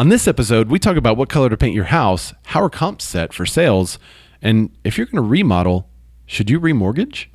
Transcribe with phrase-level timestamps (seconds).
[0.00, 3.04] On this episode, we talk about what color to paint your house, how are comps
[3.04, 3.98] set for sales,
[4.40, 5.90] and if you're going to remodel,
[6.24, 7.26] should you remortgage?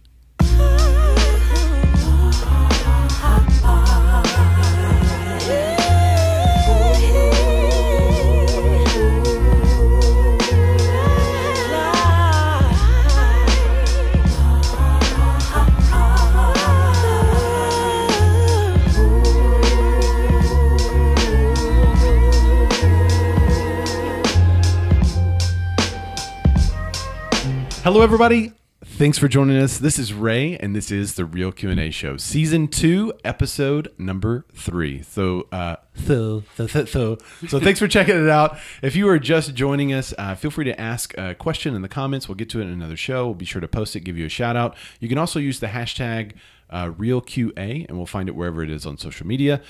[28.05, 28.51] Everybody.
[28.83, 29.79] Thanks for joining us.
[29.79, 33.91] This is Ray, and this is the Real Q and A Show, Season Two, Episode
[33.97, 35.01] Number Three.
[35.01, 38.59] So, uh, so, so, so, so, thanks for checking it out.
[38.83, 41.89] If you are just joining us, uh, feel free to ask a question in the
[41.89, 42.29] comments.
[42.29, 43.25] We'll get to it in another show.
[43.25, 44.77] We'll be sure to post it, give you a shout out.
[44.99, 46.33] You can also use the hashtag
[46.69, 49.63] uh, RealQA, and we'll find it wherever it is on social media.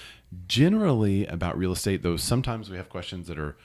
[0.45, 3.55] Generally about real estate, though sometimes we have questions that are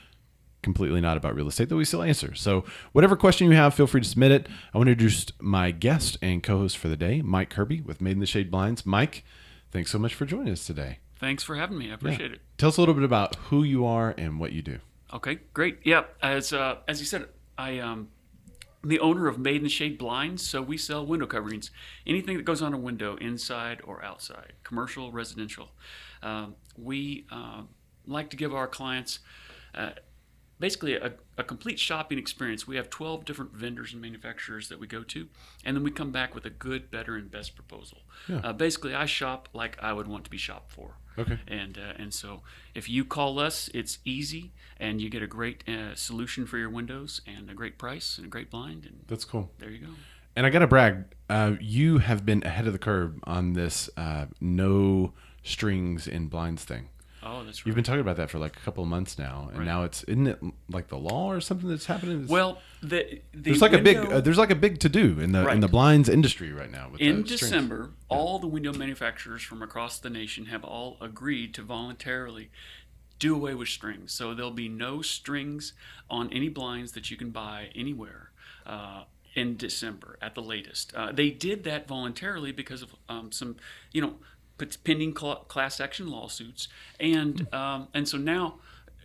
[0.62, 2.34] completely not about real estate that we still answer.
[2.34, 4.48] So, whatever question you have, feel free to submit it.
[4.74, 8.00] I want to introduce my guest and co host for the day, Mike Kirby with
[8.00, 8.84] Made in the Shade Blinds.
[8.84, 9.24] Mike,
[9.70, 10.98] thanks so much for joining us today.
[11.18, 11.90] Thanks for having me.
[11.90, 12.40] I appreciate it.
[12.56, 14.78] Tell us a little bit about who you are and what you do.
[15.12, 15.78] Okay, great.
[15.84, 17.26] Yeah, as uh, as you said,
[17.58, 18.08] I um,
[18.82, 20.46] the owner of Made in the Shade Blinds.
[20.46, 21.70] So we sell window coverings,
[22.06, 25.72] anything that goes on a window, inside or outside, commercial, residential.
[26.22, 27.62] Um, we uh,
[28.06, 29.18] like to give our clients.
[29.74, 29.90] Uh,
[30.60, 32.66] basically a, a, complete shopping experience.
[32.66, 35.26] We have 12 different vendors and manufacturers that we go to,
[35.64, 37.98] and then we come back with a good, better, and best proposal.
[38.28, 38.40] Yeah.
[38.44, 40.98] Uh, basically, I shop like I would want to be shopped for.
[41.18, 41.38] Okay.
[41.48, 42.42] And uh, and so
[42.74, 46.70] if you call us, it's easy, and you get a great uh, solution for your
[46.70, 48.84] windows and a great price and a great blind.
[48.84, 49.50] And that's cool.
[49.58, 49.92] There you go.
[50.36, 53.90] And I got to brag, uh, you have been ahead of the curve on this
[53.96, 56.88] uh, no strings in blinds thing.
[57.50, 57.66] That's right.
[57.66, 59.64] You've been talking about that for like a couple of months now, and right.
[59.64, 62.22] now it's isn't it like the law or something that's happening?
[62.22, 64.88] It's, well, the, the there's like window, a big uh, there's like a big to
[64.88, 65.54] do in the right.
[65.54, 66.92] in the blinds industry right now.
[66.98, 68.16] in December, yeah.
[68.16, 72.50] all the window manufacturers from across the nation have all agreed to voluntarily
[73.18, 74.12] do away with strings.
[74.12, 75.72] So there'll be no strings
[76.08, 78.30] on any blinds that you can buy anywhere.
[78.64, 80.92] Uh, in December at the latest.
[80.94, 83.56] Uh, they did that voluntarily because of um, some,
[83.92, 84.16] you know,
[84.84, 88.58] pending class action lawsuits, and um, and so now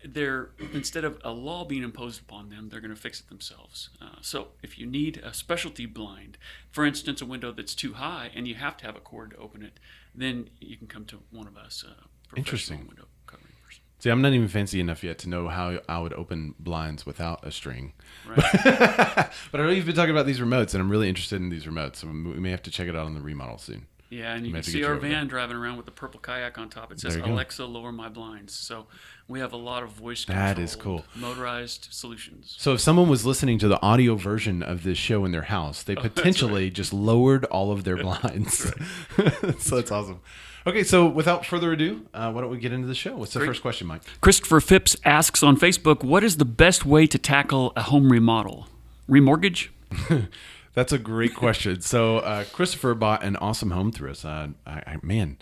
[0.08, 3.90] they're instead of a law being imposed upon them, they're going to fix it themselves.
[4.02, 6.38] Uh, so if you need a specialty blind,
[6.72, 9.38] for instance, a window that's too high and you have to have a cord to
[9.38, 9.80] open it,
[10.14, 11.84] then you can come to one of us.
[11.88, 12.06] Uh,
[12.36, 12.88] Interesting.
[12.88, 13.82] Window covering person.
[14.00, 17.46] See, I'm not even fancy enough yet to know how I would open blinds without
[17.46, 17.94] a string.
[18.28, 18.38] Right.
[19.52, 21.66] but I know you've been talking about these remotes, and I'm really interested in these
[21.66, 21.98] remotes.
[21.98, 23.88] So we may have to check it out on the remodel soon.
[24.10, 26.92] Yeah, and you can see our van driving around with the purple kayak on top.
[26.92, 27.68] It says Alexa, go.
[27.68, 28.54] lower my blinds.
[28.54, 28.86] So
[29.28, 32.56] we have a lot of voice that is cool motorized solutions.
[32.60, 35.82] So if someone was listening to the audio version of this show in their house,
[35.82, 36.74] they oh, potentially right.
[36.74, 38.72] just lowered all of their blinds.
[39.18, 40.22] That's so that's awesome.
[40.68, 43.16] Okay, so without further ado, uh, why don't we get into the show?
[43.18, 43.50] What's the Great.
[43.50, 44.02] first question, Mike?
[44.22, 48.68] Kristofer Phipps asks on Facebook, "What is the best way to tackle a home remodel?
[49.10, 49.70] Remortgage?"
[50.76, 51.82] That's a great question.
[51.82, 54.26] So uh, Kristofer bought an awesome home through us.
[54.26, 55.38] Uh, I, I, man,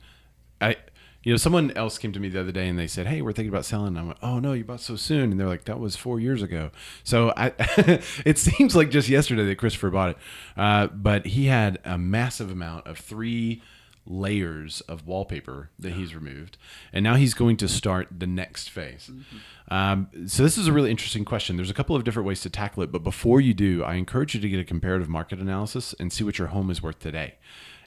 [0.62, 0.78] I
[1.24, 3.32] you know someone else came to me the other day and they said, "Hey, we're
[3.32, 5.66] thinking about selling." And I went, "Oh no, you bought so soon." And they're like,
[5.66, 6.70] "That was four years ago."
[7.04, 7.52] So I,
[8.26, 10.18] it seems like just yesterday that Kristofer bought it,
[10.56, 13.62] uh, but he had a massive amount of three
[14.06, 16.58] layers of wallpaper that he's removed,
[16.92, 19.10] and now he's going to start the next phase.
[19.12, 19.74] Mm-hmm.
[19.74, 21.56] Um, so this is a really interesting question.
[21.56, 24.36] There's a couple of different ways to tackle it, but before you do, I encourage
[24.36, 27.36] you to get a comparative market analysis and see what your home is worth today.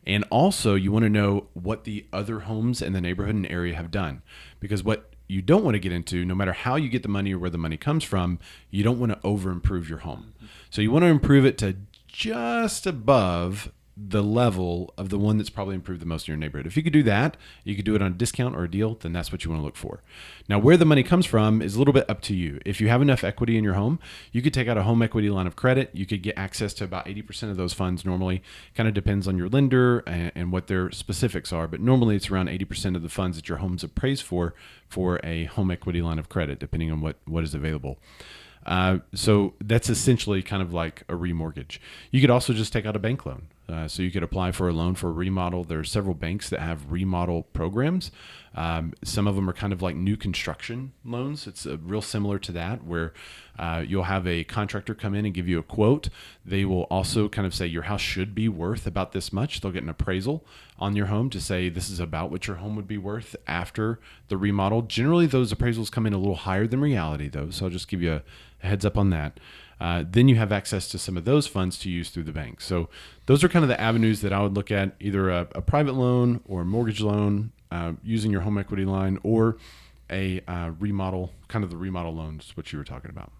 [0.07, 3.75] And also, you want to know what the other homes in the neighborhood and area
[3.75, 4.23] have done,
[4.61, 7.35] because what you don't want to get into, no matter how you get the money
[7.35, 8.39] or where the money comes from,
[8.71, 10.33] you don't want to over improve your home.
[10.71, 11.77] So you want to improve it to
[12.07, 16.67] just above the level of the one that's probably improved the most in your neighborhood.
[16.67, 18.95] If you could do that, you could do it on a discount or a deal,
[19.01, 20.03] then that's what you want to look for.
[20.51, 22.61] Now, where the money comes from is a little bit up to you.
[22.67, 23.99] If you have enough equity in your home,
[24.33, 25.91] you could take out a home equity line of credit.
[25.95, 28.43] You could get access to about 80% of those funds normally.
[28.75, 32.31] Kind of depends on your lender and, and what their specifics are, but normally it's
[32.31, 34.55] around 80% of the funds that your home's appraised for
[34.89, 37.99] for a home equity line of credit, depending on what, what is available.
[38.67, 41.79] Uh, so that's essentially kind of like a remortgage.
[42.11, 43.47] You could also just take out a bank loan.
[43.69, 45.65] Uh, so you could apply for a loan for a remodel.
[45.65, 48.13] There are several banks that have remodel programs.
[48.55, 51.47] Um, some of them are kind of like new construction loans.
[51.47, 53.13] It's uh, real similar to that, where
[53.59, 56.09] uh, you'll have a contractor come in and give you a quote.
[56.45, 59.61] They will also kind of say your house should be worth about this much.
[59.61, 60.45] They'll get an appraisal
[60.79, 63.99] on your home to say this is about what your home would be worth after
[64.29, 64.83] the remodel.
[64.83, 67.51] Generally, those appraisals come in a little higher than reality, though.
[67.51, 68.23] So I'll just give you a,
[68.63, 69.41] a heads up on that.
[69.81, 72.61] Uh, then you have access to some of those funds to use through the bank.
[72.61, 72.89] So
[73.27, 75.95] those are kind of the avenues that I would look at either a, a private
[75.95, 79.59] loan or a mortgage loan uh, using your home equity line or
[80.11, 83.33] a uh, remodel, kind of the remodel loans, which you were talking about.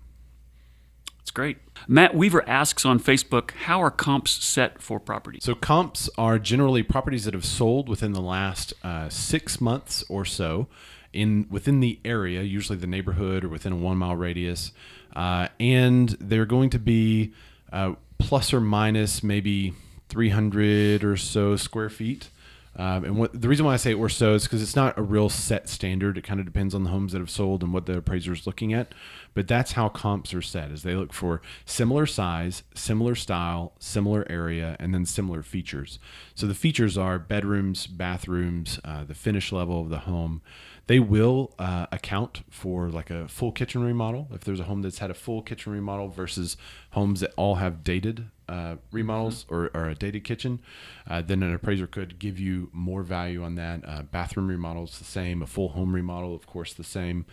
[1.21, 1.59] It's great.
[1.89, 5.43] Matt Weaver asks on Facebook, how are comps set for properties?
[5.43, 10.25] So comps are generally properties that have sold within the last uh, six months or
[10.25, 10.69] so
[11.17, 14.73] in within the area, usually the neighborhood or within a one mile radius,
[15.15, 17.33] uh, and they're going to be
[17.73, 19.75] uh, plus or minus maybe
[20.09, 22.31] 300 or so square feet.
[22.79, 25.03] Um, and what the reason why I say or so is because it's not a
[25.03, 26.19] real set standard.
[26.19, 28.47] It kind of depends on the homes that have sold and what the appraiser is
[28.47, 28.93] looking at.
[29.33, 34.27] But that's how comps are set: is they look for similar size, similar style, similar
[34.29, 35.99] area, and then similar features.
[36.35, 40.43] So the features are bedrooms, bathrooms, uh, the finish level of the home.
[40.87, 44.99] They will uh, account for like a full kitchen remodel if there's a home that's
[44.99, 46.57] had a full kitchen remodel versus
[46.91, 49.55] homes that all have dated uh, remodels mm-hmm.
[49.55, 50.61] or, or, a dated kitchen.
[51.09, 53.81] Uh, then an appraiser could give you more value on that.
[53.85, 57.27] Uh, bathroom remodels the same, a full home remodel, of course, the same.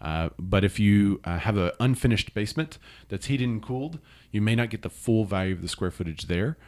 [0.00, 2.76] Uh, but if you uh, have an unfinished basement
[3.08, 3.98] that's heated and cooled,
[4.30, 6.58] you may not get the full value of the square footage there.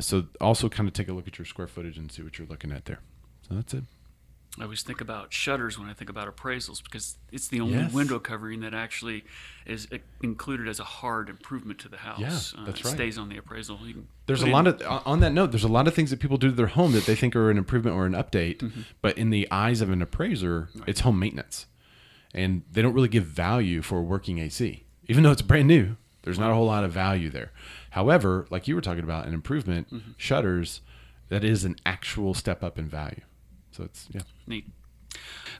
[0.00, 2.48] so also kind of take a look at your square footage and see what you're
[2.48, 3.00] looking at there.
[3.48, 3.84] So that's it.
[4.58, 7.92] I always think about shutters when I think about appraisals because it's the only Yes.
[7.92, 9.24] window covering that actually
[9.66, 12.18] is uh, included as a hard improvement to the house.
[12.54, 12.94] Yeah, Uh, that's it right.
[12.94, 13.78] Stays on the appraisal.
[14.26, 15.50] There's a in- lot of on that note.
[15.52, 17.50] There's a lot of things that people do to their home that they think are
[17.50, 18.80] an improvement or an update, Mm-hmm.
[19.02, 21.66] but in the eyes of an appraiser, it's home maintenance,
[22.32, 25.96] and they don't really give value for working AC, even though it's brand new.
[26.22, 27.52] There's not a whole lot of value there.
[27.90, 30.10] However, like you were talking about, an improvement Mm-hmm.
[30.16, 30.80] shutters
[31.28, 33.20] that is an actual step up in value.
[33.76, 34.22] So it's yeah.
[34.46, 34.66] Neat.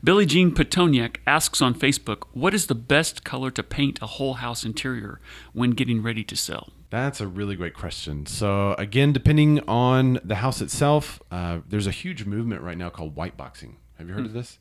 [0.03, 4.35] Billie Jean Pitonyak asks on Facebook, "What is the best color to paint a whole
[4.35, 5.21] house interior
[5.53, 8.27] when getting ready to sell?" That's a really great question.
[8.27, 13.17] So again, depending on the house itself, uh, there's a huge movement right now called
[13.17, 13.77] white boxing.
[13.99, 14.59] Have you heard of this?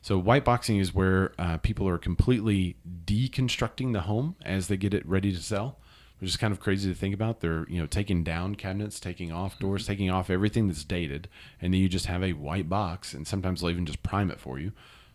[0.00, 4.94] So white boxing is where uh, people are completely deconstructing the home as they get
[4.94, 5.78] it ready to sell,
[6.18, 7.40] which is kind of crazy to think about.
[7.40, 11.28] They're you know taking down cabinets, taking off doors, taking off everything that's dated,
[11.60, 14.40] and then you just have a white box, and sometimes they'll even just prime it
[14.40, 14.72] for you.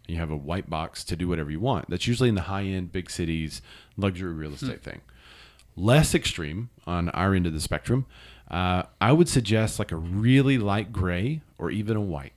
[0.07, 1.89] And you have a white box to do whatever you want.
[1.89, 3.61] That's usually in the high end, big cities,
[3.97, 5.01] luxury real estate thing
[5.79, 8.05] less extreme on our end of the spectrum,
[8.51, 12.33] uh, I would suggest like a really light gray or even a white.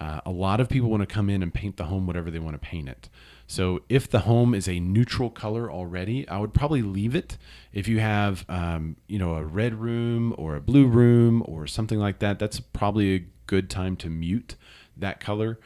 [0.00, 2.38] Uh, a lot of people want to come in and paint the home whatever they
[2.38, 3.08] want to paint it.
[3.46, 7.36] So if the home is a neutral color already, I would probably leave it.
[7.72, 11.98] If you have, um, you know, a red room or a blue room or something
[11.98, 14.56] like that, that's probably a good time to mute
[14.96, 15.58] that color.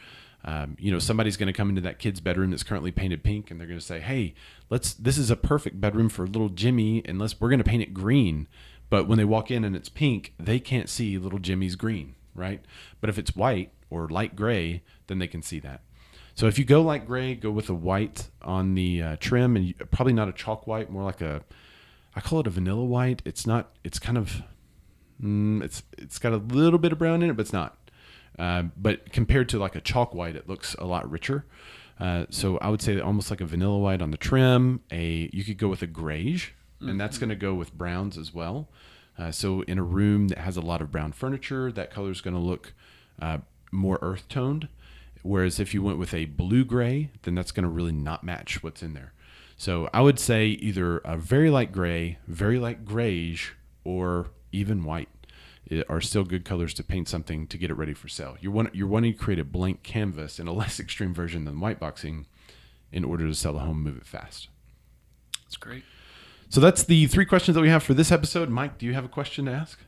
[0.45, 3.51] Um, you know, somebody's going to come into that kid's bedroom that's currently painted pink,
[3.51, 4.35] and they're going to say, "Hey,
[4.71, 4.95] let's.
[4.95, 7.41] This is a perfect bedroom for little Jimmy, and let's.
[7.41, 8.47] We're going to paint it green."
[8.89, 12.65] But when they walk in and it's pink, they can't see little Jimmy's green, right?
[13.01, 15.81] But if it's white or light gray, then they can see that.
[16.37, 19.69] So if you go light gray, go with a white on the uh, trim, and
[19.69, 21.43] you, probably not a chalk white, more like a,
[22.15, 23.23] I call it a vanilla white.
[23.25, 23.75] It's not.
[23.83, 24.43] It's kind of,
[25.21, 27.91] mm, it's it's got a little bit of brown in it, but it's not.
[28.39, 31.47] Uh, but compared to like a chalk white, it looks a lot richer.
[31.99, 34.81] Uh, so I would say almost like a vanilla white on the trim.
[34.93, 38.35] A you could go with a grayish, and that's going to go with browns as
[38.35, 38.69] well.
[39.19, 42.21] Uh, so in a room that has a lot of brown furniture, that color is
[42.21, 42.75] going to look
[43.23, 43.39] uh,
[43.73, 44.69] more earth toned.
[45.27, 48.63] Whereas if you went with a blue gray, then that's going to really not match
[48.63, 49.13] what's in there.
[49.57, 53.55] So I would say either a very light gray, very light grayish,
[53.85, 55.09] or even white
[55.89, 58.37] are still good colors to paint something to get it ready for sale.
[58.41, 61.59] You're want, you're wanting to create a blank canvas in a less extreme version than
[61.61, 62.27] white boxing
[62.93, 64.49] in order to sell a home, move it fast.
[65.43, 65.85] That's great.
[66.49, 68.49] So that's the three questions that we have for this episode.
[68.49, 69.81] Mike, do you have a question to ask?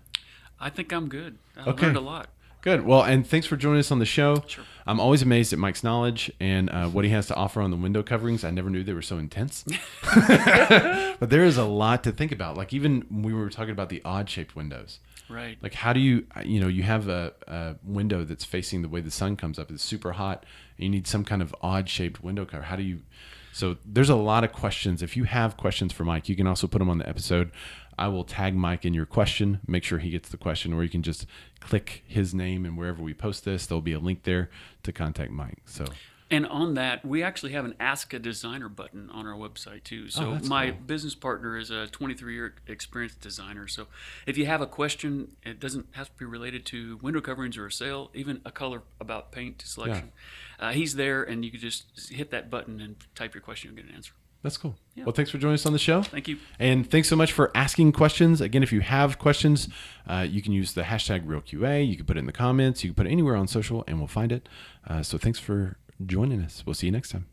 [0.59, 1.39] I think I'm good.
[1.57, 1.87] I Okay.
[1.87, 2.29] learned a lot.
[2.69, 2.85] Good.
[2.85, 4.43] Well, and thanks for joining us on the show.
[4.47, 4.63] Sure.
[4.87, 7.79] I'm always amazed at Mike's knowledge and uh, what he has to offer on the
[7.79, 8.45] window coverings.
[8.45, 9.65] I never knew they were so intense.
[10.29, 12.59] but there is a lot to think about.
[12.59, 14.99] Like even when we were talking about the odd shaped windows.
[15.31, 15.57] Right.
[15.63, 19.01] Like how do you you know you have a, a window that's facing the way
[19.01, 19.71] the sun comes up.
[19.71, 20.45] It's super hot,
[20.77, 22.65] you need some kind of odd shaped window cover.
[22.65, 23.01] How do you?
[23.53, 25.03] So there's a lot of questions.
[25.03, 27.51] If you have questions for Mike, you can also put them on the episode.
[27.99, 30.89] I will tag Mike in your question, make sure he gets the question, or you
[30.89, 31.27] can just
[31.59, 34.51] click his name and wherever we post this, there'll be a link there
[34.85, 35.59] to contact Mike.
[35.65, 35.85] So
[36.31, 40.11] And on that, we actually have an Ask a Designer button on our website too.
[40.11, 40.81] So Oh, my cool.
[40.87, 43.67] business partner is a 23 year experienced designer.
[43.67, 43.87] So
[44.27, 47.67] if you have a question, it doesn't have to be related to window coverings or
[47.67, 50.13] a sale, even a color about paint selection.
[50.61, 53.71] Uh, he's there, and you can just hit that button and type your question.
[53.71, 54.13] You'll get an answer.
[54.43, 54.77] that's cool.
[54.95, 55.05] Yeah.
[55.05, 56.03] Well, thanks for joining us on the show.
[56.03, 56.37] Thank you.
[56.59, 58.41] And thanks so much for asking questions.
[58.43, 59.69] Again, if you have questions,
[60.07, 61.89] uh, you can use the hashtag RealQA.
[61.89, 62.85] You can put it in the comments.
[62.85, 64.47] You can put it anywhere on social, and we'll find it.
[64.87, 66.63] Uh, so thanks for joining us.
[66.67, 67.27] We'll see you next time.